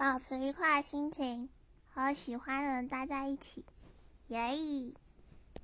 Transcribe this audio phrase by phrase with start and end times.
[0.00, 1.50] 保持愉快的心情
[1.92, 3.66] 和喜欢的人待在一起
[4.28, 4.56] 耶